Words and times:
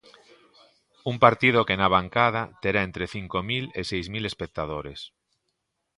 Un 1.11 1.15
partido 1.25 1.65
que 1.67 1.79
na 1.79 1.87
bancada 1.95 2.41
terá 2.63 2.81
entre 2.85 3.05
cinco 3.15 3.37
mil 3.49 3.65
e 3.79 3.81
seis 3.91 4.05
mil 4.13 4.23
espectadores. 4.31 4.99